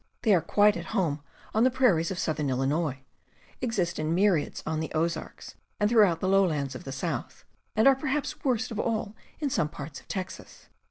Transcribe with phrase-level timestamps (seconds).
[0.23, 1.21] They are quite at home
[1.53, 3.03] on the prairies of southern Illinois,
[3.61, 7.95] exist in myriads on the Ozarks, and throughout the lowlands of the South, and are
[7.95, 10.69] perhaps worst of all in some parts of Texas.